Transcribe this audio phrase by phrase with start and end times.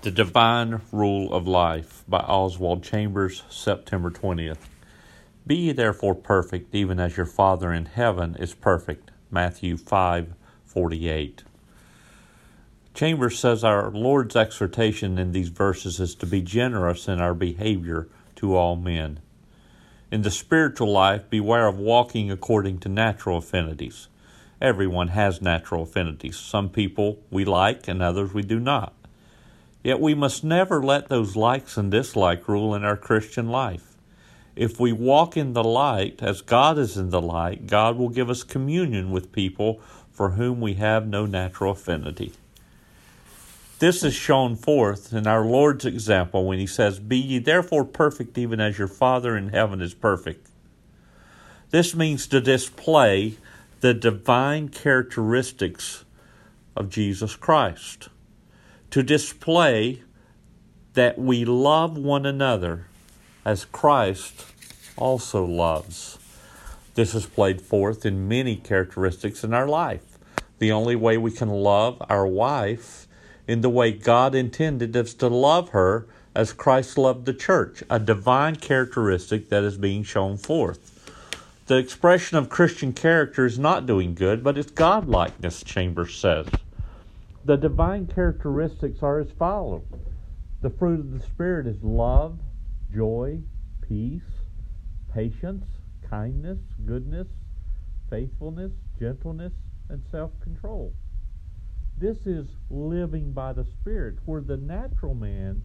[0.00, 4.68] The Divine Rule of Life by Oswald Chambers, September 20th.
[5.44, 9.10] Be ye therefore perfect, even as your Father in heaven is perfect.
[9.28, 11.42] Matthew 5:48.
[12.94, 18.06] Chambers says our Lord's exhortation in these verses is to be generous in our behavior
[18.36, 19.18] to all men.
[20.12, 24.06] In the spiritual life, beware of walking according to natural affinities.
[24.60, 26.36] Everyone has natural affinities.
[26.36, 28.94] Some people we like and others we do not.
[29.82, 33.96] Yet we must never let those likes and dislikes rule in our Christian life.
[34.56, 38.28] If we walk in the light as God is in the light, God will give
[38.28, 42.32] us communion with people for whom we have no natural affinity.
[43.78, 48.36] This is shown forth in our Lord's example when he says, Be ye therefore perfect,
[48.36, 50.48] even as your Father in heaven is perfect.
[51.70, 53.36] This means to display
[53.80, 56.04] the divine characteristics
[56.74, 58.08] of Jesus Christ
[58.90, 60.02] to display
[60.94, 62.86] that we love one another
[63.44, 64.46] as Christ
[64.96, 66.18] also loves.
[66.94, 70.18] This is played forth in many characteristics in our life.
[70.58, 73.06] The only way we can love our wife
[73.46, 77.98] in the way God intended is to love her as Christ loved the church, a
[77.98, 80.94] divine characteristic that is being shown forth.
[81.66, 86.46] The expression of Christian character is not doing good, but it's godlikeness, Chambers says.
[87.44, 89.84] The divine characteristics are as follows
[90.60, 92.40] the fruit of the Spirit is love,
[92.92, 93.40] joy,
[93.80, 94.42] peace,
[95.14, 95.64] patience,
[96.10, 97.28] kindness, goodness,
[98.10, 99.52] faithfulness, gentleness,
[99.88, 100.92] and self control.
[101.96, 105.62] This is living by the Spirit, where the natural man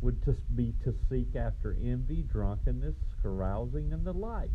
[0.00, 0.20] would
[0.54, 4.50] be to seek after envy, drunkenness, carousing, and the like.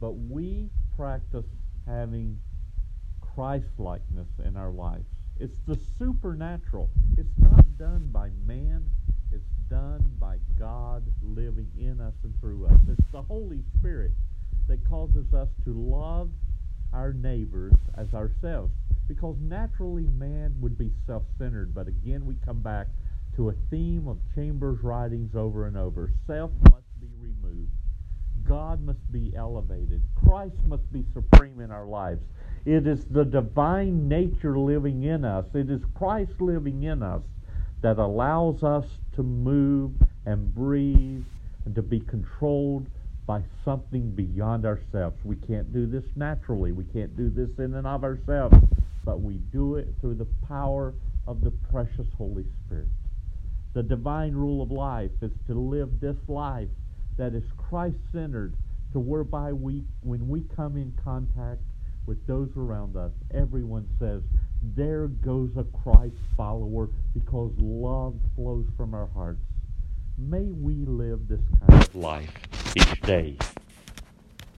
[0.00, 1.46] But we practice
[1.86, 2.40] having
[3.20, 5.06] Christ likeness in our lives.
[5.40, 6.90] It's the supernatural.
[7.16, 8.84] It's not done by man,
[9.32, 12.78] it's done by God living in us and through us.
[12.86, 14.12] It's the Holy Spirit
[14.68, 16.28] that causes us to love
[16.92, 18.74] our neighbors as ourselves.
[19.08, 22.88] Because naturally man would be self centered, but again we come back
[23.36, 26.12] to a theme of Chambers' writings over and over.
[26.26, 27.72] Self must be removed.
[28.70, 30.00] God must be elevated.
[30.14, 32.22] Christ must be supreme in our lives.
[32.64, 35.44] It is the divine nature living in us.
[35.54, 37.24] It is Christ living in us
[37.82, 38.86] that allows us
[39.16, 39.90] to move
[40.24, 41.24] and breathe
[41.64, 42.86] and to be controlled
[43.26, 45.16] by something beyond ourselves.
[45.24, 46.70] We can't do this naturally.
[46.70, 48.56] We can't do this in and of ourselves,
[49.04, 50.94] but we do it through the power
[51.26, 52.86] of the precious Holy Spirit.
[53.72, 56.68] The divine rule of life is to live this life
[57.20, 58.54] that is Christ centered,
[58.92, 61.60] to whereby we, when we come in contact
[62.06, 64.22] with those around us, everyone says,
[64.74, 69.42] There goes a Christ follower because love flows from our hearts.
[70.16, 72.32] May we live this kind of life
[72.74, 73.36] each day.